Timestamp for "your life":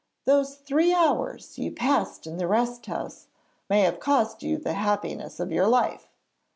5.51-6.07